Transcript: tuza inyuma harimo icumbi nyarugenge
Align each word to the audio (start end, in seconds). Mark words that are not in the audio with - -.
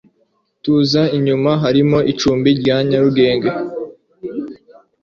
tuza 0.63 1.01
inyuma 1.17 1.51
harimo 1.63 1.97
icumbi 2.11 2.49
nyarugenge 2.89 3.49